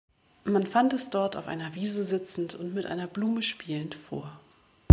Man 0.45 0.65
fand 0.65 0.93
es 0.93 1.11
dort 1.11 1.37
auf 1.37 1.45
einer 1.47 1.75
Wiese 1.75 2.03
sitzend 2.05 2.55
und 2.55 2.73
mit 2.73 2.87
einer 2.87 3.05
Blume 3.05 3.43
spielend 3.43 3.93
vor. 3.93 4.39